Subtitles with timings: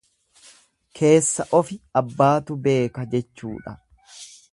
[0.99, 3.77] Keessa ofi abbaatu beeka jechuudha.